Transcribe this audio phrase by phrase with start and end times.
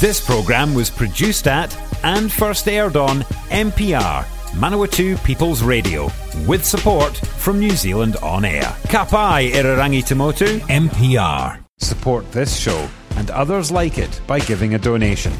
[0.00, 6.10] This programme was produced at and first aired on MPR, Manawatu People's Radio,
[6.46, 8.62] with support from New Zealand On Air.
[8.88, 11.62] Kapai Irarangi Tamotu, MPR.
[11.80, 15.32] Support this show and others like it by giving a donation.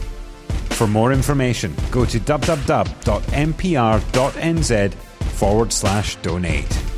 [0.76, 2.94] For more information, go to www.mpr.nz
[5.40, 6.89] forward slash donate.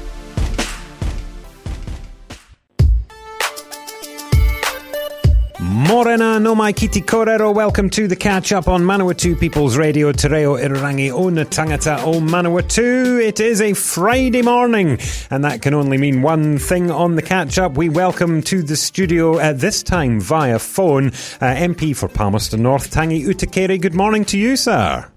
[5.88, 7.52] Morena no mai kiti korero.
[7.52, 10.12] Welcome to the catch up on Manawatu People's Radio.
[10.12, 13.20] Te reo irarangi o na tangata o Manawatu.
[13.20, 17.58] It is a Friday morning, and that can only mean one thing on the catch
[17.58, 17.76] up.
[17.76, 21.10] We welcome to the studio at this time via phone uh,
[21.56, 23.80] MP for Palmerston North, Tangi Utikere.
[23.80, 25.10] Good morning to you, sir.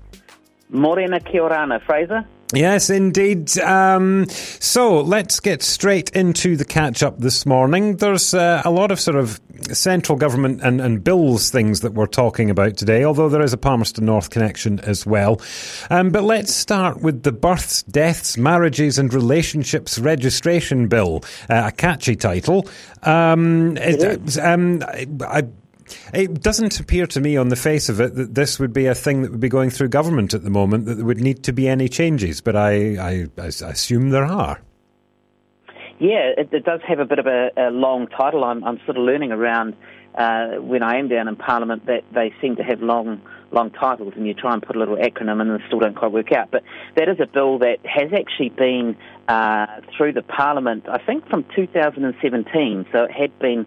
[0.71, 2.25] Morena Kiorana, Fraser.
[2.53, 3.57] Yes, indeed.
[3.59, 7.97] Um, so let's get straight into the catch up this morning.
[7.97, 12.05] There's uh, a lot of sort of central government and, and, bills things that we're
[12.05, 15.41] talking about today, although there is a Palmerston North connection as well.
[15.89, 21.71] Um, but let's start with the Births, Deaths, Marriages and Relationships Registration Bill, uh, a
[21.71, 22.67] catchy title.
[23.03, 25.43] Um, it, um, I, I
[26.13, 28.95] it doesn't appear to me on the face of it that this would be a
[28.95, 31.53] thing that would be going through government at the moment, that there would need to
[31.53, 34.59] be any changes, but I, I, I assume there are.
[35.99, 38.43] Yeah, it, it, does have a bit of a, a long title.
[38.43, 39.75] I'm, I'm, sort of learning around
[40.13, 44.13] uh, when I am down in Parliament that they seem to have long long titles
[44.17, 46.51] and you try and put a little acronym in and still don't quite work out.
[46.51, 46.63] But
[46.95, 48.97] that is a bill that has actually been
[49.29, 53.65] uh, through the Parliament, I think from 2017, so it had been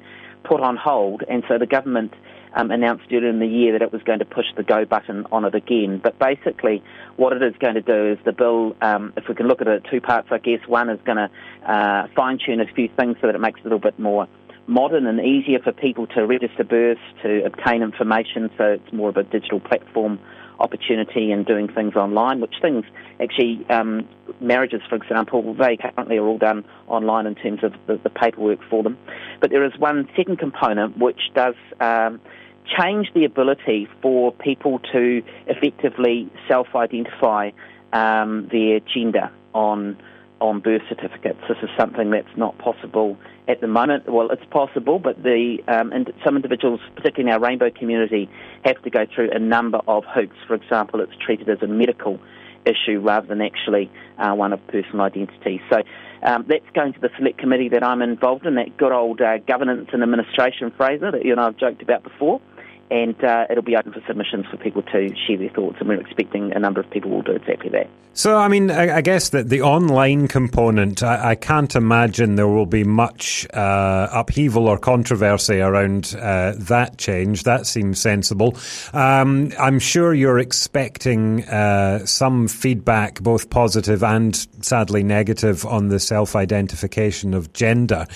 [0.48, 2.14] put on hold, and so the government
[2.54, 5.26] um, announced earlier in the year that it was going to push the go button
[5.30, 6.00] on it again.
[6.02, 6.82] But basically,
[7.16, 9.68] what it is going to do is the bill, um, if we can look at
[9.68, 13.16] it two parts, I guess, one is going to uh, fine tune a few things
[13.20, 14.26] so that it makes it a little bit more
[14.66, 19.16] modern and easier for people to register births, to obtain information, so it's more of
[19.16, 20.18] a digital platform
[20.58, 22.84] opportunity and doing things online, which things
[23.20, 24.08] actually, um,
[24.40, 28.60] marriages, for example, they currently are all done online in terms of the, the paperwork
[28.68, 28.98] for them.
[29.40, 32.20] But there is one second component which does um,
[32.78, 37.50] change the ability for people to effectively self identify
[37.92, 39.96] um, their gender on
[40.40, 41.40] on birth certificates.
[41.48, 43.16] This is something that's not possible
[43.48, 44.08] at the moment.
[44.08, 48.28] Well, it's possible, but the um, and some individuals, particularly in our rainbow community,
[48.64, 50.36] have to go through a number of hoops.
[50.46, 52.20] For example, it's treated as a medical
[52.64, 55.60] issue rather than actually uh, one of personal identity.
[55.70, 55.82] So
[56.22, 59.38] um, that's going to the select committee that I'm involved in, that good old uh,
[59.38, 62.40] governance and administration, Fraser, that you and I have joked about before
[62.90, 66.00] and uh, it'll be open for submissions for people to share their thoughts, and we're
[66.00, 67.88] expecting a number of people will do exactly that.
[68.18, 72.48] So, I mean, I, I guess that the online component, I, I, can't imagine there
[72.48, 77.44] will be much uh, upheaval or controversy around uh, that change.
[77.44, 78.56] That seems sensible.
[78.92, 84.34] Um, I'm sure you're expecting uh, some feedback, both positive and
[84.64, 88.08] sadly negative, on the self identification of gender.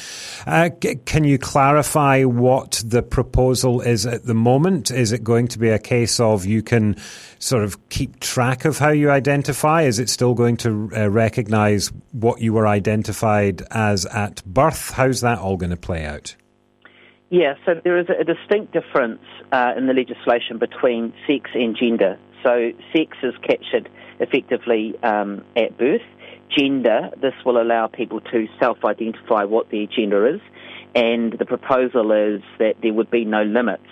[0.49, 4.62] Uh, c- can you clarify what the proposal is at the moment?
[4.63, 4.91] Moment?
[4.91, 6.97] Is it going to be a case of you can
[7.39, 9.83] sort of keep track of how you identify?
[9.83, 14.93] Is it still going to uh, recognise what you were identified as at birth?
[14.93, 16.37] How's that all going to play out?
[17.31, 22.19] Yeah, so there is a distinct difference uh, in the legislation between sex and gender.
[22.43, 23.89] So sex is captured
[24.21, 26.03] effectively um, at birth.
[26.57, 30.41] Gender, this will allow people to self identify what their gender is,
[30.95, 33.89] and the proposal is that there would be no limits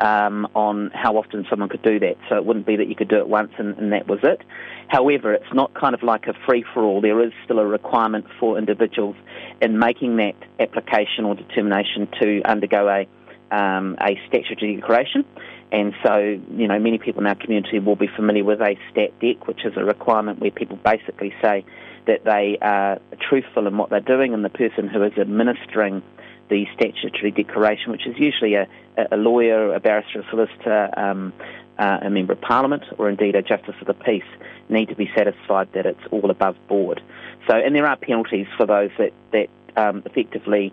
[0.00, 2.16] um, on how often someone could do that.
[2.28, 4.42] So it wouldn't be that you could do it once and, and that was it.
[4.88, 7.00] However, it's not kind of like a free for all.
[7.00, 9.16] There is still a requirement for individuals
[9.60, 13.06] in making that application or determination to undergo a
[13.52, 15.24] um, a statutory declaration.
[15.72, 19.10] And so, you know, many people in our community will be familiar with a stat
[19.20, 21.64] dec, which is a requirement where people basically say
[22.06, 26.02] that they are truthful in what they're doing, and the person who is administering
[26.50, 28.66] the statutory declaration, which is usually a,
[29.10, 31.32] a lawyer, a barrister, a solicitor, um,
[31.78, 34.22] uh, a member of parliament, or indeed a justice of the peace,
[34.68, 37.00] need to be satisfied that it's all above board.
[37.48, 40.72] So, and there are penalties for those that that um, effectively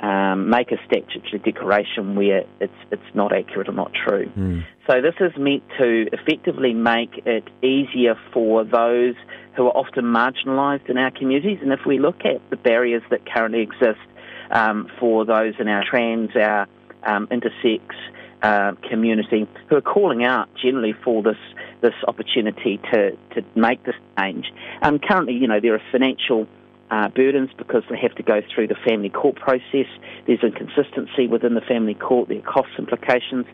[0.00, 4.30] um, make a statutory declaration where it's it's not accurate or not true.
[4.36, 4.66] Mm.
[4.86, 9.14] So this is meant to effectively make it easier for those
[9.56, 11.58] who are often marginalised in our communities.
[11.62, 14.00] And if we look at the barriers that currently exist
[14.50, 16.66] um, for those in our trans, our
[17.04, 17.80] um, intersex
[18.42, 21.36] uh, community who are calling out generally for this
[21.82, 24.52] this opportunity to, to make this change.
[24.82, 26.46] Um, currently, you know, there are financial
[26.90, 29.86] uh, burdens because they have to go through the family court process.
[30.26, 33.46] There's inconsistency within the family court, there are cost implications,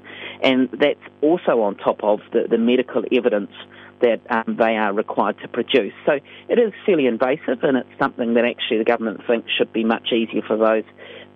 [0.43, 3.53] and that's also on top of the, the medical evidence
[4.01, 5.95] that um, they are required to produce.
[6.05, 9.85] So it is fairly invasive, and it's something that actually the government thinks should be
[9.85, 10.85] much easier for those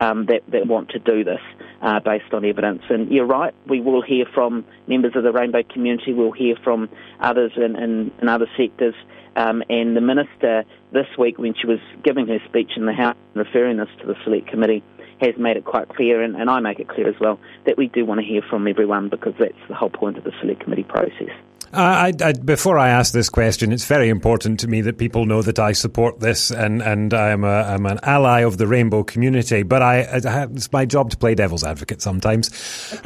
[0.01, 1.41] um, that, that want to do this
[1.83, 2.83] uh, based on evidence.
[2.89, 6.89] And you're right, we will hear from members of the rainbow community, we'll hear from
[7.21, 8.95] others in, in, in other sectors.
[9.37, 13.17] Um, and the minister this week, when she was giving her speech in the House,
[13.35, 14.83] referring this to the Select Committee,
[15.21, 17.89] has made it quite clear, and, and I make it clear as well, that we
[17.89, 20.83] do want to hear from everyone because that's the whole point of the Select Committee
[20.83, 21.31] process.
[21.73, 25.41] I, I, before I ask this question, it's very important to me that people know
[25.43, 29.63] that I support this and, and I'm, a, I'm an ally of the rainbow community,
[29.63, 32.51] but I, I it's my job to play devil's advocate sometimes.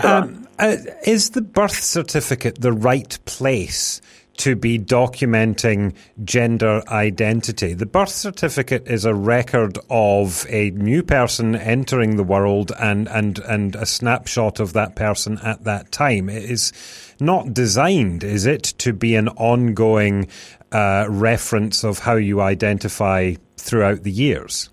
[0.03, 4.01] Um, uh, is the birth certificate the right place
[4.37, 5.95] to be documenting
[6.25, 7.73] gender identity.
[7.75, 13.39] The birth certificate is a record of a new person entering the world and, and,
[13.41, 16.29] and a snapshot of that person at that time.
[16.29, 16.73] It is
[17.21, 20.29] not designed, is it, to be an ongoing
[20.73, 24.71] uh, reference of how you identify throughout the years?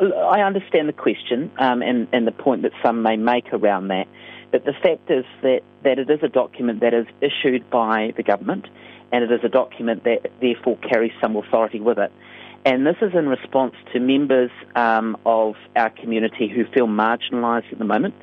[0.00, 4.08] I understand the question um, and, and the point that some may make around that.
[4.50, 8.22] But the fact is that, that it is a document that is issued by the
[8.22, 8.66] government
[9.12, 12.10] and it is a document that therefore carries some authority with it.
[12.64, 17.78] And this is in response to members um, of our community who feel marginalised at
[17.78, 18.14] the moment.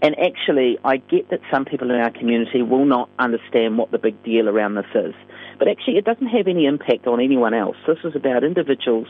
[0.00, 3.98] And actually, I get that some people in our community will not understand what the
[3.98, 5.14] big deal around this is.
[5.58, 7.76] But actually, it doesn't have any impact on anyone else.
[7.86, 9.08] This is about individuals,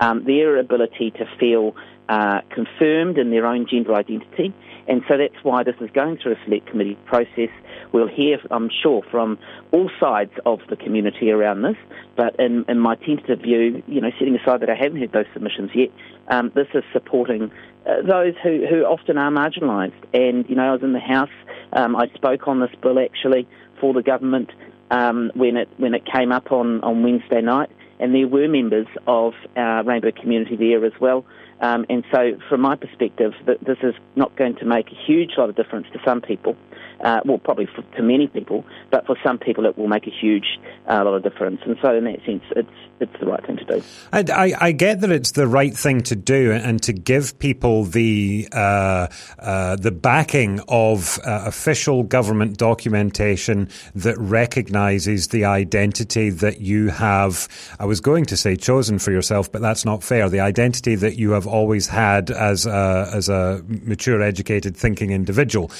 [0.00, 1.74] um, their ability to feel
[2.08, 4.54] uh, confirmed in their own gender identity
[4.90, 7.48] and so that's why this is going through a select committee process.
[7.92, 9.38] We'll hear, I'm sure, from
[9.70, 11.76] all sides of the community around this.
[12.16, 15.26] But in, in my tentative view, you know, setting aside that I haven't heard those
[15.32, 15.90] submissions yet,
[16.26, 17.52] um, this is supporting
[17.86, 19.92] uh, those who, who often are marginalised.
[20.12, 21.30] And, you know, I was in the House,
[21.72, 23.46] um, I spoke on this bill actually
[23.80, 24.50] for the government
[24.90, 27.70] um, when, it, when it came up on, on Wednesday night.
[27.98, 31.24] And there were members of our Rainbow community there as well.
[31.60, 35.50] Um, and so, from my perspective, this is not going to make a huge lot
[35.50, 36.56] of difference to some people.
[37.02, 40.10] Uh, well, probably for, to many people, but for some people, it will make a
[40.10, 41.60] huge uh, lot of difference.
[41.64, 42.68] And so, in that sense, it's
[43.00, 43.82] it's the right thing to do.
[44.12, 47.84] I, I, I get that it's the right thing to do, and to give people
[47.84, 49.08] the uh,
[49.38, 57.48] uh the backing of uh, official government documentation that recognises the identity that you have.
[57.78, 60.28] I was going to say chosen for yourself, but that's not fair.
[60.28, 65.70] The identity that you have always had as a, as a mature, educated, thinking individual.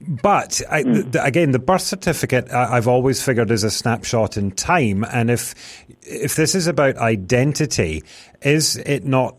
[0.00, 1.12] But I, mm.
[1.12, 5.54] th- again, the birth certificate I've always figured is a snapshot in time, and if
[6.00, 8.02] if this is about identity,
[8.40, 9.36] is it not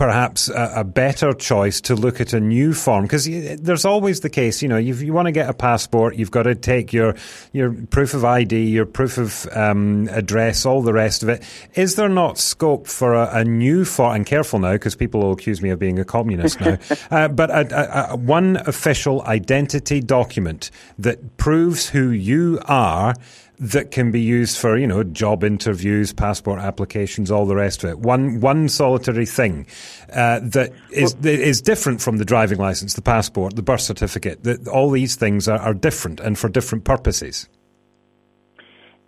[0.00, 4.30] perhaps a, a, better choice to look at a new form because there's always the
[4.30, 7.14] case, you know, if you want to get a passport, you've got to take your
[7.52, 11.42] your proof of ID, your proof of um, address, all the rest of it.
[11.74, 14.16] Is there not scope for a, a new form?
[14.16, 16.78] And careful now, because people will accuse me of being a communist now.
[17.10, 23.14] uh, but a, one official identity document that proves who you are
[23.60, 27.90] that can be used for, you know, job interviews, passport applications, all the rest of
[27.90, 27.98] it.
[27.98, 29.66] One one solitary thing
[30.12, 34.42] uh, that is well, is different from the driving license, the passport, the birth certificate.
[34.44, 37.48] That all these things are, are different and for different purposes.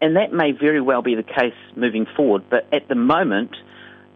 [0.02, 3.56] And that may very well be the case moving forward, but at the moment,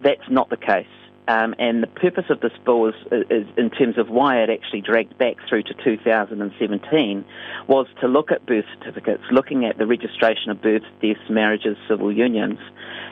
[0.02, 0.86] that's not the case.
[1.28, 2.94] Um, and the purpose of this bill is,
[3.30, 7.24] is, in terms of why it actually dragged back through to 2017,
[7.66, 12.12] was to look at birth certificates, looking at the registration of births, deaths, marriages, civil
[12.12, 12.58] unions.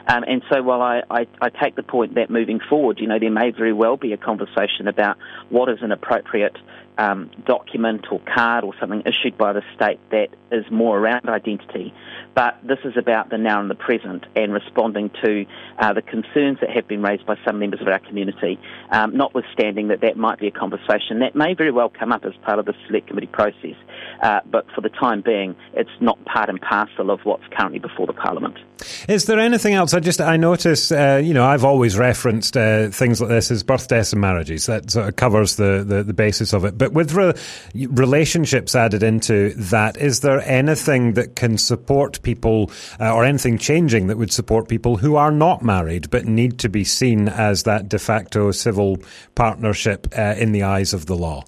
[0.07, 3.19] Um, and so while I, I, I, take the point that moving forward, you know,
[3.19, 5.17] there may very well be a conversation about
[5.49, 6.55] what is an appropriate
[6.97, 11.93] um, document or card or something issued by the state that is more around identity.
[12.33, 15.45] But this is about the now and the present and responding to
[15.79, 18.59] uh, the concerns that have been raised by some members of our community,
[18.89, 22.33] um, notwithstanding that that might be a conversation that may very well come up as
[22.43, 23.75] part of the select committee process.
[24.21, 28.07] Uh, but for the time being, it's not part and parcel of what's currently before
[28.07, 28.57] the Parliament.
[29.07, 29.93] Is there anything else?
[29.93, 33.63] I just I notice, uh, you know, I've always referenced uh, things like this as
[33.63, 34.65] birth, deaths, and marriages.
[34.65, 36.77] That sort of covers the, the, the basis of it.
[36.77, 37.33] But with re-
[37.73, 44.07] relationships added into that, is there anything that can support people, uh, or anything changing
[44.07, 47.89] that would support people who are not married but need to be seen as that
[47.89, 48.97] de facto civil
[49.35, 51.43] partnership uh, in the eyes of the law?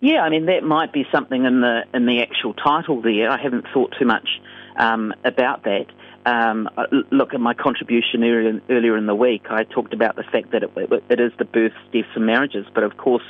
[0.00, 3.30] Yeah, I mean that might be something in the in the actual title there.
[3.30, 4.28] I haven't thought too much
[4.76, 5.86] um, about that.
[6.24, 6.68] Um,
[7.10, 9.46] look at my contribution earlier, earlier in the week.
[9.50, 10.70] I talked about the fact that it,
[11.08, 13.24] it is the births, deaths, and marriages, but of course,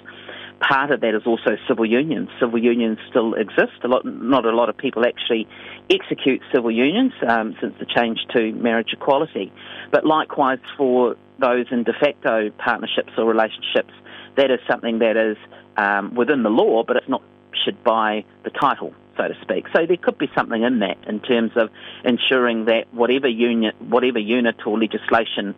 [0.68, 2.28] part of that is also civil unions.
[2.40, 3.72] Civil unions still exist.
[3.82, 5.48] A lot, not a lot of people actually
[5.90, 9.52] execute civil unions um, since the change to marriage equality.
[9.90, 13.92] But likewise for those in de facto partnerships or relationships,
[14.36, 15.36] that is something that is
[15.76, 17.22] um, within the law, but it's not
[17.64, 19.66] should by the title, so to speak.
[19.74, 21.70] So there could be something in that in terms of
[22.04, 25.54] ensuring that whatever unit, whatever unit or legislation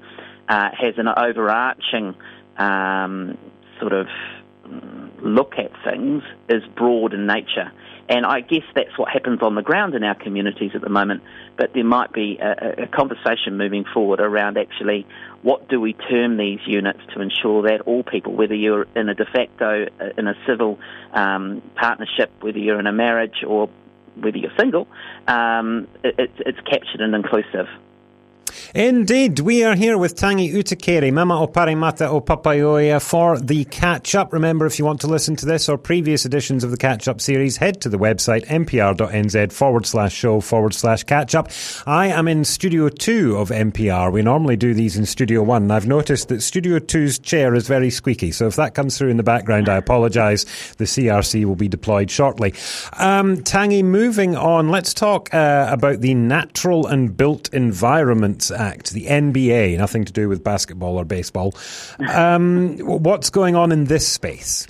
[0.49, 2.15] uh, has an overarching
[2.59, 3.39] um,
[3.79, 4.09] sort of
[5.23, 7.73] look at things is broad in nature.
[8.09, 11.23] And I guess that's what happens on the ground in our communities at the moment.
[11.57, 15.07] But there might be a, a, conversation moving forward around actually
[15.41, 19.15] what do we term these units to ensure that all people, whether you're in a
[19.15, 20.79] de facto, uh, in a civil
[21.13, 23.71] um, partnership, whether you're in a marriage or
[24.17, 24.87] whether you're single,
[25.27, 27.69] um, it, it's captured and inclusive.
[28.75, 34.15] Indeed, we are here with Tangi Utikere, Mama o Pāremata o Papaioea for the catch
[34.15, 34.33] up.
[34.33, 37.21] Remember, if you want to listen to this or previous editions of the catch up
[37.21, 41.51] series, head to the website mpr.nz forward slash show forward slash catch up.
[41.87, 44.13] I am in Studio 2 of MPR.
[44.13, 45.71] We normally do these in Studio 1.
[45.71, 49.17] I've noticed that Studio 2's chair is very squeaky, so if that comes through in
[49.17, 50.45] the background, I apologise.
[50.75, 52.55] The CRC will be deployed shortly.
[52.95, 59.07] Um, Tangi, moving on, let's talk uh, about the Natural and Built Environment Act, the
[59.07, 61.55] NBA, nothing to do with basketball or baseball.
[62.09, 64.67] Um, what's going on in this space?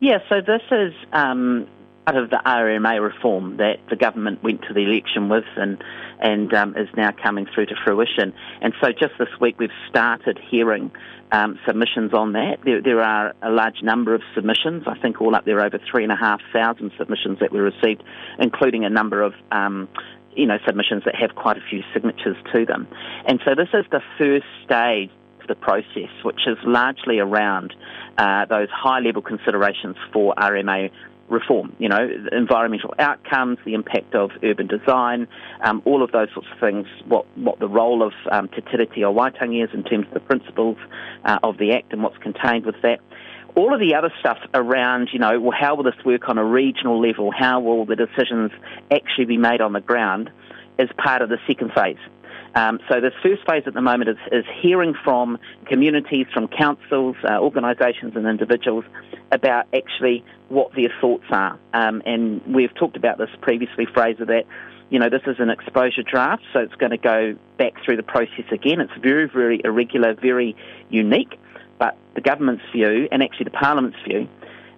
[0.00, 1.66] Yeah, so this is um,
[2.04, 5.82] part of the RMA reform that the government went to the election with and
[6.20, 8.32] and um, is now coming through to fruition.
[8.62, 10.90] And so just this week we've started hearing
[11.32, 12.58] um, submissions on that.
[12.64, 14.84] There, there, are a large number of submissions.
[14.86, 18.02] I think all up there over three and a half thousand submissions that we received,
[18.38, 19.88] including a number of um,
[20.36, 22.86] you know, submissions that have quite a few signatures to them.
[23.26, 25.10] And so this is the first stage
[25.40, 27.74] of the process, which is largely around
[28.18, 30.90] uh, those high level considerations for RMA
[31.28, 35.26] reform, you know, environmental outcomes, the impact of urban design,
[35.62, 39.02] um, all of those sorts of things, what, what the role of um, Te Tiriti
[39.04, 40.76] o Waitangi is in terms of the principles
[41.24, 43.00] uh, of the Act and what's contained with that
[43.56, 46.44] all of the other stuff around, you know, well, how will this work on a
[46.44, 47.30] regional level?
[47.30, 48.50] How will the decisions
[48.90, 50.30] actually be made on the ground?
[50.76, 51.98] Is part of the second phase.
[52.56, 57.16] Um, so this first phase at the moment is, is hearing from communities, from councils,
[57.24, 58.84] uh, organisations, and individuals
[59.32, 61.58] about actually what their thoughts are.
[61.72, 64.46] Um, and we've talked about this previously, Fraser, that
[64.90, 68.02] you know this is an exposure draft, so it's going to go back through the
[68.02, 68.80] process again.
[68.80, 70.54] It's very, very irregular, very
[70.90, 71.38] unique.
[71.78, 74.28] But the government's view, and actually the Parliament's view,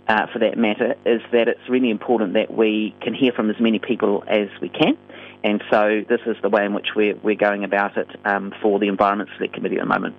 [0.08, 3.56] uh, for that matter, is that it's really important that we can hear from as
[3.58, 4.96] many people as we can.
[5.42, 8.78] And so this is the way in which we're, we're going about it um, for
[8.78, 10.14] the Environment Select Committee at the moment.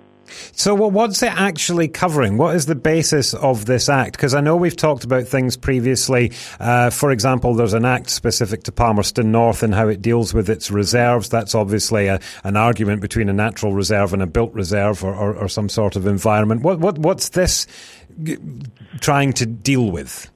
[0.52, 2.36] So, what's it actually covering?
[2.36, 4.12] What is the basis of this act?
[4.12, 6.32] Because I know we've talked about things previously.
[6.60, 10.48] Uh, for example, there's an act specific to Palmerston North and how it deals with
[10.48, 11.28] its reserves.
[11.28, 15.34] That's obviously a, an argument between a natural reserve and a built reserve or, or,
[15.34, 16.62] or some sort of environment.
[16.62, 17.66] What, what, what's this
[19.00, 20.30] trying to deal with?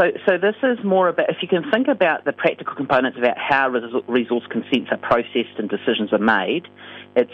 [0.00, 3.36] So, so this is more about if you can think about the practical components about
[3.36, 3.68] how
[4.08, 6.68] resource consents are processed and decisions are made.
[7.16, 7.30] It's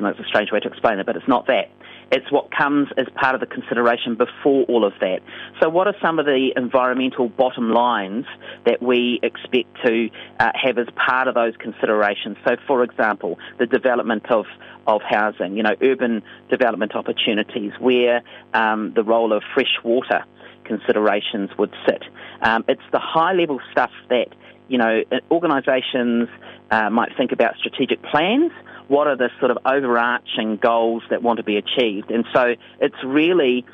[0.00, 1.70] it's a strange way to explain it, but it's not that.
[2.12, 5.20] It's what comes as part of the consideration before all of that.
[5.60, 8.26] So, what are some of the environmental bottom lines
[8.66, 12.36] that we expect to uh, have as part of those considerations?
[12.46, 14.46] So, for example, the development of,
[14.86, 18.22] of housing, you know, urban development opportunities, where
[18.52, 20.24] um, the role of fresh water
[20.64, 22.02] considerations would sit.
[22.42, 24.28] Um, it's the high level stuff that,
[24.68, 26.28] you know, organisations
[26.70, 28.52] uh, might think about strategic plans
[28.88, 32.10] what are the sort of overarching goals that want to be achieved.
[32.10, 33.64] And so it's really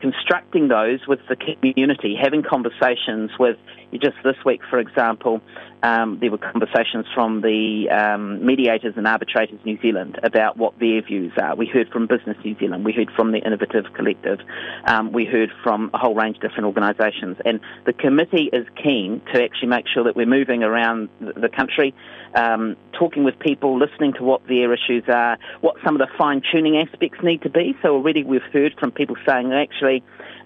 [0.00, 3.56] constructing those with the community, having conversations with,
[3.92, 5.40] just this week, for example,
[5.84, 11.02] um, there were conversations from the um, mediators and arbitrators New Zealand about what their
[11.02, 11.54] views are.
[11.54, 14.40] We heard from Business New Zealand, we heard from the Innovative Collective,
[14.86, 17.36] um, we heard from a whole range of different organisations.
[17.44, 21.94] And the committee is keen to actually make sure that we're moving around the country,
[22.34, 26.42] um, talking with people, listening to what their issues are, what some of the fine
[26.50, 27.76] tuning aspects need to be.
[27.82, 29.93] So already we've heard from people saying actually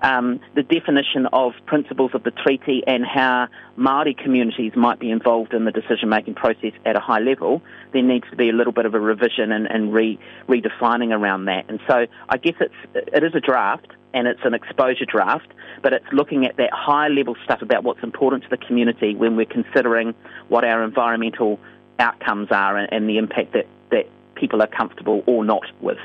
[0.03, 5.55] um, the definition of principles of the treaty and how Maori communities might be involved
[5.55, 7.63] in the decision making process at a high level,
[7.93, 11.47] there needs to be a little bit of a revision and, and re, redefining around
[11.47, 11.69] that.
[11.69, 15.49] And so I guess it's it is a draft and it's an exposure draft,
[15.83, 19.37] but it's looking at that high level stuff about what's important to the community when
[19.37, 20.15] we're considering
[20.49, 21.59] what our environmental
[21.99, 25.99] outcomes are and, and the impact that, that people are comfortable or not with.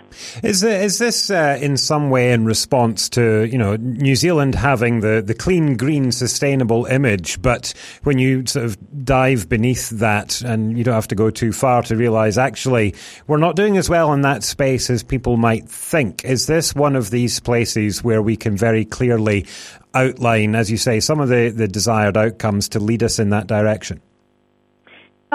[0.43, 5.01] Is, is this uh, in some way in response to you know New Zealand having
[5.01, 7.73] the, the clean, green, sustainable image, but
[8.03, 11.83] when you sort of dive beneath that, and you don't have to go too far
[11.83, 12.95] to realise actually
[13.27, 16.25] we're not doing as well in that space as people might think.
[16.25, 19.45] Is this one of these places where we can very clearly
[19.93, 23.47] outline, as you say, some of the, the desired outcomes to lead us in that
[23.47, 24.01] direction?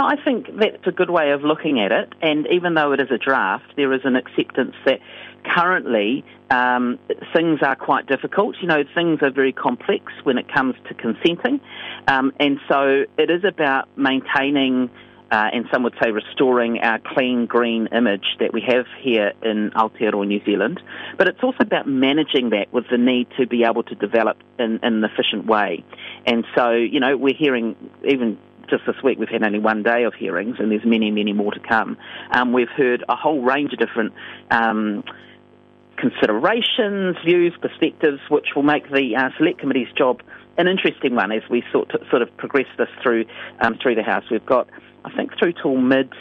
[0.04, 3.10] I think that's a good way of looking at it, and even though it is
[3.10, 5.00] a draft, there is an acceptance that
[5.44, 6.98] currently um,
[7.34, 8.56] things are quite difficult.
[8.60, 11.60] You know, things are very complex when it comes to consenting,
[12.06, 14.90] um, and so it is about maintaining.
[15.30, 19.70] Uh, and some would say restoring our clean green image that we have here in
[19.72, 20.80] Aotearoa, New Zealand.
[21.18, 24.80] But it's also about managing that with the need to be able to develop in,
[24.82, 25.84] in an efficient way.
[26.24, 27.76] And so, you know, we're hearing
[28.10, 28.38] even
[28.68, 31.52] just this week we've had only one day of hearings, and there's many, many more
[31.52, 31.96] to come.
[32.30, 34.12] Um, we've heard a whole range of different.
[34.50, 35.04] Um,
[35.96, 40.22] considerations, views, perspectives, which will make the uh, select committee's job
[40.56, 43.24] an interesting one as we sort, to, sort of progress this through
[43.60, 44.24] um, through the House.
[44.30, 44.68] We've got,
[45.04, 46.12] I think, through till mid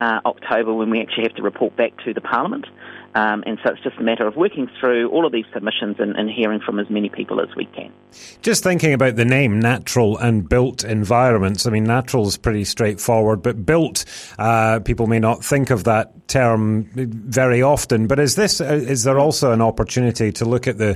[0.00, 2.66] uh, October when we actually have to report back to the Parliament.
[3.14, 6.16] Um, and so it's just a matter of working through all of these submissions and,
[6.16, 7.92] and, hearing from as many people as we can.
[8.40, 11.66] Just thinking about the name natural and built environments.
[11.66, 14.04] I mean, natural is pretty straightforward, but built,
[14.38, 18.06] uh, people may not think of that term very often.
[18.06, 20.94] But is this, uh, is there also an opportunity to look at the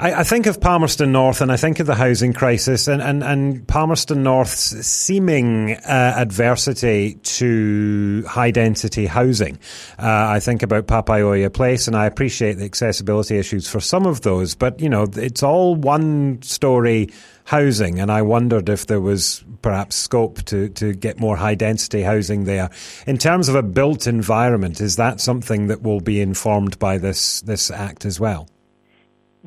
[0.00, 3.24] I, I, think of Palmerston North and I think of the housing crisis and, and,
[3.24, 9.58] and Palmerston North's seeming uh, adversity to high density housing.
[9.98, 14.20] Uh, I think about Papaioea Place and I appreciate the accessibility issues for some of
[14.20, 17.08] those, but you know, it's all one story
[17.44, 22.02] housing, and I wondered if there was perhaps scope to, to get more high density
[22.02, 22.70] housing there.
[23.06, 27.40] In terms of a built environment, is that something that will be informed by this,
[27.40, 28.48] this act as well?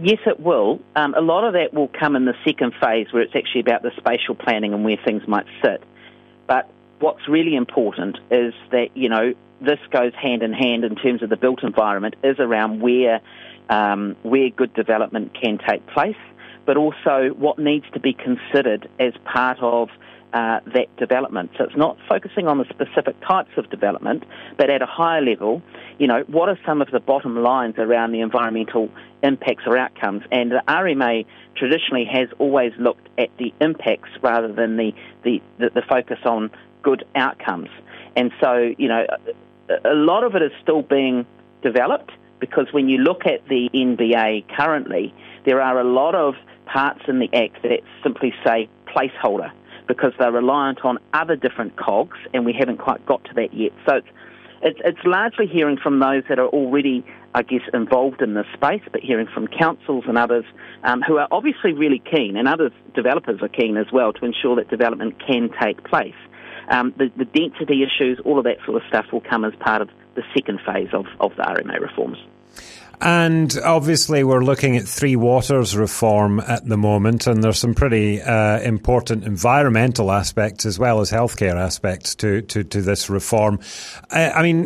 [0.03, 0.79] Yes, it will.
[0.95, 3.83] Um, a lot of that will come in the second phase where it's actually about
[3.83, 5.83] the spatial planning and where things might sit.
[6.47, 6.67] But
[6.99, 11.29] what's really important is that, you know, this goes hand in hand in terms of
[11.29, 13.21] the built environment is around where,
[13.69, 16.15] um, where good development can take place,
[16.65, 19.89] but also what needs to be considered as part of
[20.33, 21.51] uh, that development.
[21.59, 24.23] So it's not focusing on the specific types of development,
[24.57, 25.61] but at a higher level,
[26.01, 28.89] you know, what are some of the bottom lines around the environmental
[29.21, 30.23] impacts or outcomes?
[30.31, 35.69] And the RMA traditionally has always looked at the impacts rather than the, the, the,
[35.69, 36.49] the focus on
[36.81, 37.69] good outcomes.
[38.15, 39.05] And so, you know,
[39.85, 41.23] a lot of it is still being
[41.61, 45.13] developed because when you look at the NBA currently,
[45.45, 46.33] there are a lot of
[46.65, 49.51] parts in the Act that simply say placeholder
[49.87, 53.71] because they're reliant on other different cogs, and we haven't quite got to that yet.
[53.85, 54.01] So
[54.61, 58.81] it's, it's, largely hearing from those that are already, I guess, involved in this space,
[58.91, 60.45] but hearing from councils and others
[60.83, 64.55] um, who are obviously really keen, and other developers are keen as well to ensure
[64.57, 66.15] that development can take place.
[66.69, 69.81] Um, the, the density issues, all of that sort of stuff will come as part
[69.81, 72.17] of the second phase of, of the RMA reforms.
[73.03, 78.21] And obviously, we're looking at Three Waters reform at the moment, and there's some pretty
[78.21, 83.59] uh, important environmental aspects as well as healthcare aspects to, to, to this reform.
[84.11, 84.65] I, I mean,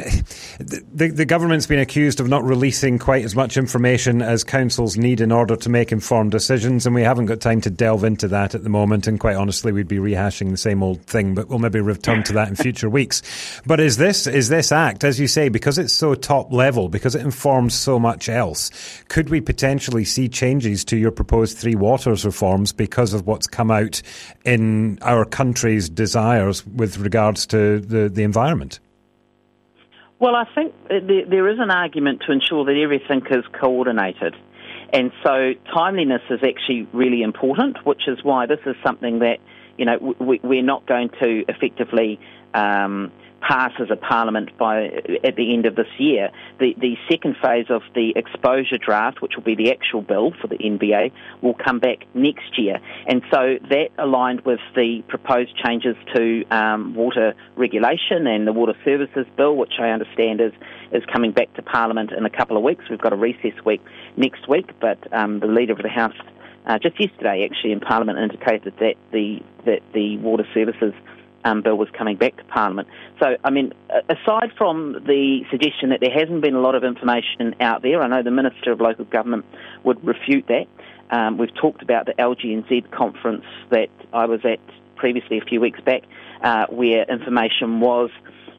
[0.60, 5.22] the, the government's been accused of not releasing quite as much information as councils need
[5.22, 8.54] in order to make informed decisions, and we haven't got time to delve into that
[8.54, 9.08] at the moment.
[9.08, 12.34] And quite honestly, we'd be rehashing the same old thing, but we'll maybe return to
[12.34, 13.62] that in future weeks.
[13.66, 17.16] But is this is this act, as you say, because it's so top level, because
[17.16, 18.72] it informs so much much else.
[19.08, 23.72] Could we potentially see changes to your proposed Three Waters reforms because of what's come
[23.72, 24.02] out
[24.44, 28.80] in our country's desires with regards to the, the environment?
[30.20, 34.36] Well, I think there is an argument to ensure that everything is coordinated.
[34.94, 39.40] And so timeliness is actually really important, which is why this is something that,
[39.78, 42.18] you know, we, are not going to effectively
[42.54, 43.12] um,
[43.48, 44.86] pass as a parliament by
[45.24, 46.30] at the end of this year.
[46.60, 50.48] The the second phase of the exposure draft, which will be the actual bill for
[50.48, 55.96] the NBA, will come back next year, and so that aligned with the proposed changes
[56.16, 60.54] to um, water regulation and the water services bill, which I understand is
[60.92, 62.86] is coming back to parliament in a couple of weeks.
[62.90, 63.82] We've got a recess week
[64.18, 66.16] next week, but um, the leader of the house
[66.66, 70.94] uh, just yesterday actually in Parliament indicated that the that the water services
[71.46, 72.90] um, bill was coming back to Parliament.
[73.20, 73.72] So, I mean,
[74.10, 78.08] aside from the suggestion that there hasn't been a lot of information out there, I
[78.08, 79.46] know the Minister of Local Government
[79.84, 80.66] would refute that.
[81.12, 84.60] Um, we've talked about the LGNZ conference that I was at
[84.96, 86.02] previously a few weeks back,
[86.42, 88.10] uh, where information was,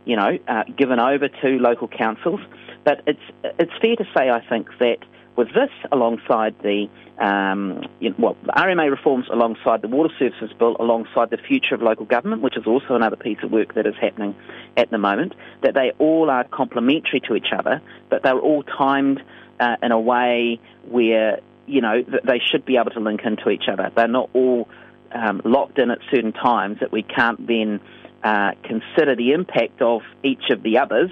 [0.04, 2.40] you know, uh, given over to local councils.
[2.84, 4.98] But it's it's fair to say, I think, that
[5.36, 10.76] with this alongside the um, you know, well, RMA reforms alongside the Water Services Bill,
[10.78, 13.94] alongside the future of local government, which is also another piece of work that is
[14.00, 14.34] happening
[14.76, 19.22] at the moment, that they all are complementary to each other, but they're all timed
[19.60, 23.64] uh, in a way where, you know, they should be able to link into each
[23.72, 23.90] other.
[23.94, 24.68] They're not all
[25.12, 27.80] um, locked in at certain times that we can't then
[28.22, 31.10] uh, consider the impact of each of the others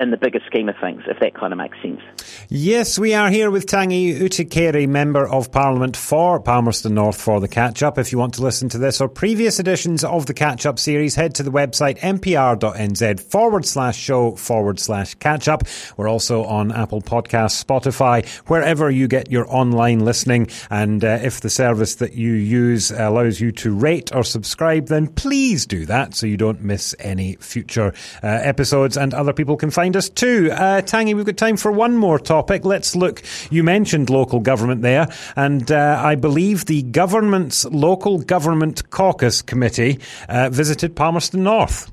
[0.00, 2.00] in the bigger scheme of things, if that kind of makes sense.
[2.48, 7.48] Yes, we are here with Tangi Utikere, Member of Parliament for Palmerston North for the
[7.48, 7.98] catch up.
[7.98, 11.14] If you want to listen to this or previous editions of the catch up series,
[11.14, 15.64] head to the website mpr.nz forward slash show forward slash catch up.
[15.98, 20.48] We're also on Apple Podcasts, Spotify, wherever you get your online listening.
[20.70, 25.08] And uh, if the service that you use allows you to rate or subscribe, then
[25.08, 29.70] please do that so you don't miss any future uh, episodes and other people can
[29.70, 30.50] find us too.
[30.52, 32.64] Uh, Tangi, we've got time for one more topic.
[32.64, 33.22] Let's look.
[33.50, 40.00] You mentioned local government there, and uh, I believe the government's local government caucus committee
[40.28, 41.90] uh, visited Palmerston North.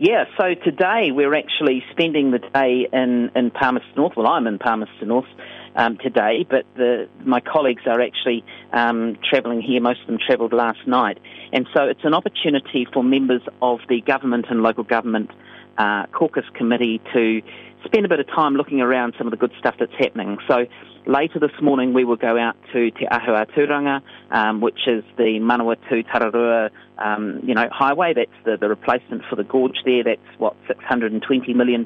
[0.00, 4.12] Yeah, so today we're actually spending the day in, in Palmerston North.
[4.16, 5.26] Well, I'm in Palmerston North
[5.74, 9.80] um, today, but the, my colleagues are actually um, travelling here.
[9.80, 11.18] Most of them travelled last night.
[11.52, 15.30] And so it's an opportunity for members of the government and local government
[15.78, 17.40] uh, caucus committee to
[17.84, 20.38] spend a bit of time looking around some of the good stuff that's happening.
[20.48, 20.66] So
[21.06, 26.04] later this morning we will go out to Te Ahuaturanga, um, which is the Manawatu
[26.06, 28.12] Tararua, um, you know, highway.
[28.14, 30.04] That's the, the replacement for the gorge there.
[30.04, 31.84] That's what $620 million.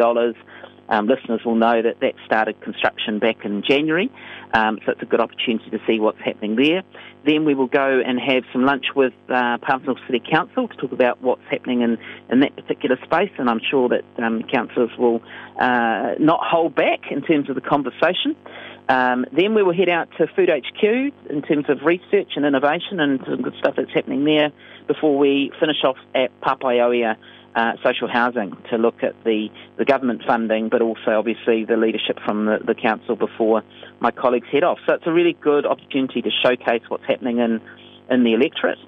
[0.92, 4.10] Um, listeners will know that that started construction back in January,
[4.52, 6.82] um, so it's a good opportunity to see what's happening there.
[7.24, 9.56] Then we will go and have some lunch with uh,
[10.06, 11.96] City Council to talk about what's happening in,
[12.28, 15.22] in that particular space, and I'm sure that um, councillors will
[15.58, 18.36] uh, not hold back in terms of the conversation.
[18.90, 20.84] Um, then we will head out to Food HQ
[21.30, 24.52] in terms of research and innovation and some good stuff that's happening there
[24.86, 27.16] before we finish off at Papaioea
[27.54, 32.18] uh, social housing to look at the, the government funding, but also obviously the leadership
[32.24, 33.62] from the, the council before
[34.00, 34.78] my colleagues head off.
[34.86, 37.60] So it's a really good opportunity to showcase what's happening in,
[38.10, 38.78] in the electorate.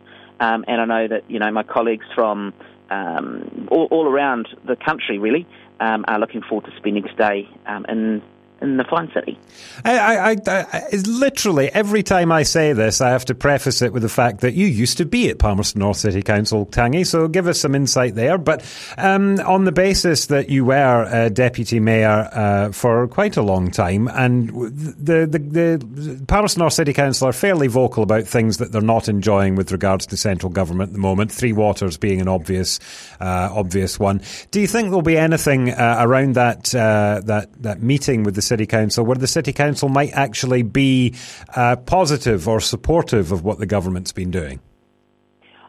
[0.40, 2.54] Um, and I know that, you know, my colleagues from
[2.90, 5.46] um, all, all, around the country really
[5.80, 8.22] um, are looking forward to spending today um, in
[8.60, 9.38] in the fine city.
[9.84, 14.02] I, I, I, literally every time I say this, I have to preface it with
[14.02, 17.04] the fact that you used to be at Palmerston North City Council, Tangi.
[17.04, 18.38] So give us some insight there.
[18.38, 18.64] But
[18.96, 23.70] um, on the basis that you were a deputy mayor uh, for quite a long
[23.70, 28.72] time, and the, the the Palmerston North City Council are fairly vocal about things that
[28.72, 31.30] they're not enjoying with regards to central government at the moment.
[31.30, 32.80] Three Waters being an obvious
[33.20, 34.22] uh, obvious one.
[34.50, 38.42] Do you think there'll be anything uh, around that uh, that that meeting with the
[38.54, 41.12] City Council where the City Council might actually be
[41.56, 44.60] uh, positive or supportive of what the government's been doing?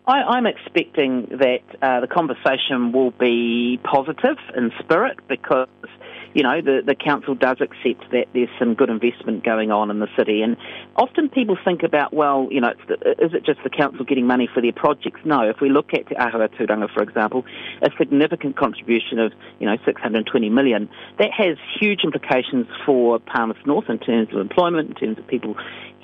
[0.08, 5.68] I, am expecting that uh, the conversation will be positive in spirit because
[6.36, 10.00] you know, the, the council does accept that there's some good investment going on in
[10.00, 10.42] the city.
[10.42, 10.58] And
[10.98, 14.62] often people think about, well, you know, is it just the council getting money for
[14.62, 15.22] their projects?
[15.24, 15.50] No.
[15.50, 17.46] If we look at Te Ahuaturanga, for example,
[17.82, 23.90] a significant contribution of, you know, 620 million, that has huge implications for Palmerston North
[23.90, 25.56] in terms of employment, in terms of people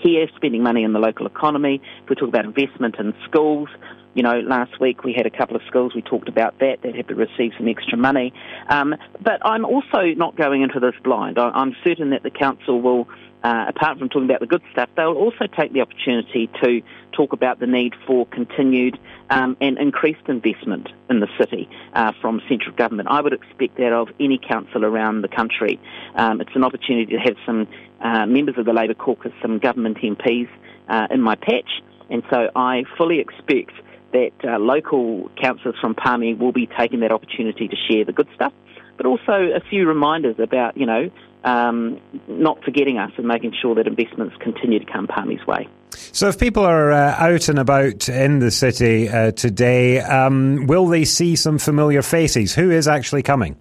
[0.02, 1.82] here spending money in the local economy.
[2.04, 3.70] If we talk about investment in schools,
[4.14, 6.96] you know, last week we had a couple of schools, we talked about that, that
[6.96, 8.34] had to receive some extra money.
[8.70, 11.40] Um, but I'm also not going into this blind.
[11.40, 13.08] I, am certain that the council will,
[13.44, 17.34] uh, apart from talking about the good stuff, they'll also take the opportunity to talk
[17.34, 19.00] about the need for continued
[19.30, 23.10] um, and increased investment in the city uh, from central government.
[23.10, 25.80] I would expect that of any council around the country.
[26.16, 27.68] Um, it's an opportunity to have some
[28.02, 30.50] uh, members of the Labour caucus, some government MPs
[30.88, 31.82] uh, in my patch.
[32.10, 33.72] And so I fully expect
[34.12, 38.28] that uh, local councillors from Palmy will be taking that opportunity to share the good
[38.36, 38.54] stuff,
[38.98, 41.10] but also a few reminders about, you know,
[41.44, 45.68] um, not forgetting us and making sure that investments continue to come Palmy's way.
[46.14, 50.88] So, if people are uh, out and about in the city uh, today, um, will
[50.88, 52.56] they see some familiar faces?
[52.56, 53.58] Who is actually coming?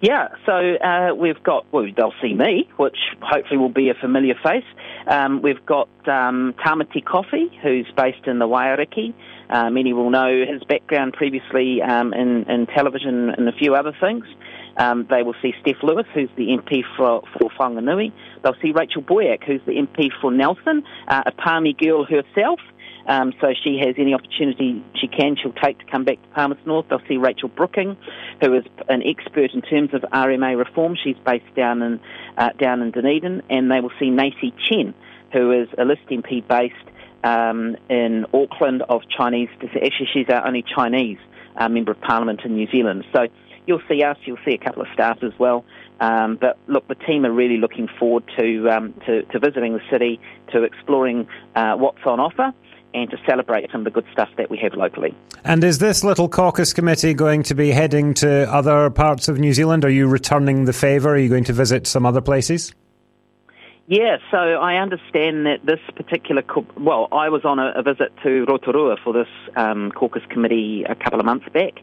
[0.00, 4.34] Yeah, so uh, we've got, well, they'll see me, which hopefully will be a familiar
[4.42, 4.64] face.
[5.06, 9.12] Um, we've got um, Tamati Coffee, who's based in the Waiariki.
[9.50, 13.92] Uh, many will know his background previously um, in, in television and a few other
[14.00, 14.24] things.
[14.80, 18.12] Um, they will see Steph Lewis, who's the MP for, for Whanganui.
[18.42, 22.60] They'll see Rachel Boyack, who's the MP for Nelson, uh, a Palmy girl herself.
[23.06, 26.66] Um, so she has any opportunity she can, she'll take to come back to Palmerston
[26.66, 26.86] North.
[26.88, 27.96] They'll see Rachel Brooking,
[28.40, 30.96] who is an expert in terms of RMA reform.
[31.02, 32.00] She's based down in
[32.38, 34.94] uh, down in Dunedin, and they will see Naisi Chen,
[35.32, 36.74] who is a List MP based
[37.22, 39.48] um, in Auckland of Chinese.
[39.62, 41.18] Actually, she's our only Chinese
[41.56, 43.04] uh, member of Parliament in New Zealand.
[43.12, 43.26] So
[43.70, 45.64] you'll see us, you'll see a couple of staff as well.
[46.00, 49.82] Um, but look, the team are really looking forward to, um, to, to, visiting the
[49.90, 50.18] city,
[50.52, 52.52] to exploring uh, what's on offer.
[52.92, 55.14] And to celebrate some of the good stuff that we have locally.
[55.44, 59.52] And is this little caucus committee going to be heading to other parts of New
[59.52, 59.84] Zealand?
[59.84, 61.10] Are you returning the favour?
[61.10, 62.74] Are you going to visit some other places?
[63.86, 66.42] Yeah, so I understand that this particular,
[66.76, 70.96] well, I was on a, a visit to Rotorua for this um, caucus committee a
[70.96, 71.74] couple of months back,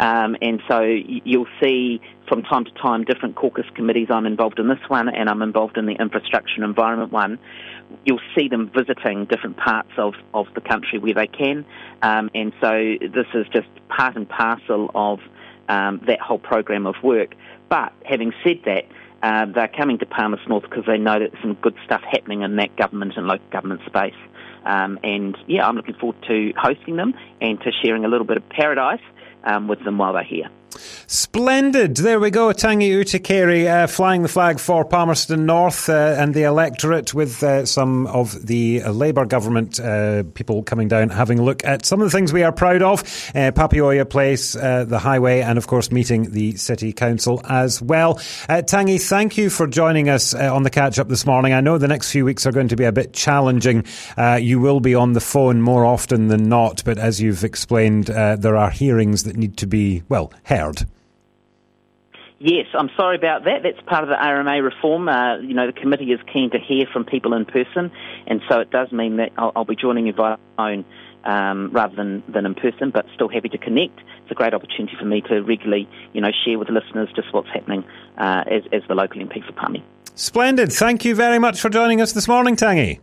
[0.00, 4.08] um, and so you'll see from time to time different caucus committees.
[4.10, 7.38] I'm involved in this one, and I'm involved in the infrastructure and environment one.
[8.06, 11.66] You'll see them visiting different parts of, of the country where they can,
[12.00, 15.20] um, and so this is just part and parcel of
[15.68, 17.34] um, that whole program of work.
[17.68, 18.86] But having said that,
[19.22, 22.56] uh, they're coming to Palmerston North because they know that some good stuff happening in
[22.56, 24.14] that government and local government space.
[24.64, 28.38] Um, and yeah, I'm looking forward to hosting them and to sharing a little bit
[28.38, 29.00] of paradise
[29.44, 30.50] um, with them while they're here.
[31.06, 31.96] Splendid.
[31.96, 32.52] There we go.
[32.52, 37.66] Tangi Utikere uh, flying the flag for Palmerston North uh, and the electorate with uh,
[37.66, 42.06] some of the Labour government uh, people coming down having a look at some of
[42.06, 43.00] the things we are proud of.
[43.34, 48.14] Uh, Papaioea Place, uh, the highway, and of course meeting the City Council as well.
[48.66, 51.52] Tangi, thank you for joining us on the catch up this morning.
[51.52, 53.84] I know the next few weeks are going to be a bit challenging.
[54.38, 58.56] you will be on the phone more often than not, but as you've explained, there
[58.56, 60.32] are hearings that need to be, well,
[62.42, 63.62] Yes, I'm sorry about that.
[63.62, 65.10] That's part of the RMA reform.
[65.10, 67.92] Uh, you know, the committee is keen to hear from people in person,
[68.26, 70.86] and so it does mean that I'll, I'll be joining you via phone
[71.24, 73.98] um, rather than, than in person, but still happy to connect.
[74.22, 77.48] It's a great opportunity for me to regularly, you know, share with listeners just what's
[77.48, 77.84] happening
[78.16, 79.84] uh, as, as the local MP for Palmy.
[80.14, 80.72] Splendid.
[80.72, 83.00] Thank you very much for joining us this morning, Tangi.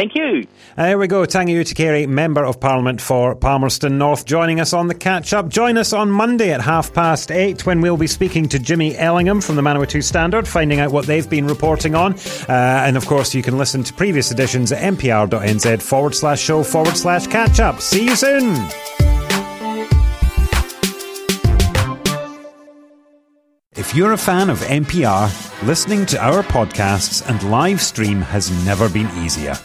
[0.00, 0.46] Thank you.
[0.78, 1.26] Uh, here we go.
[1.26, 5.50] Tangi Utikere, Member of Parliament for Palmerston North, joining us on the catch up.
[5.50, 9.42] Join us on Monday at half past eight when we'll be speaking to Jimmy Ellingham
[9.42, 12.14] from the Manawatu Standard, finding out what they've been reporting on.
[12.14, 16.62] Uh, and of course, you can listen to previous editions at mpr.nz forward slash show
[16.62, 17.82] forward slash catch up.
[17.82, 18.56] See you soon.
[23.76, 28.88] If you're a fan of MPR, listening to our podcasts and live stream has never
[28.88, 29.58] been easier.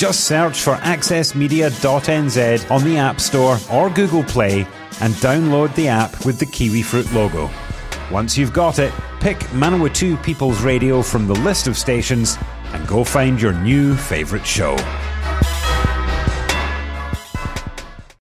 [0.00, 4.60] Just search for accessmedia.nz on the App Store or Google Play
[5.02, 7.50] and download the app with the kiwi fruit logo.
[8.10, 12.38] Once you've got it, pick Manawatu People's Radio from the list of stations
[12.72, 14.74] and go find your new favourite show.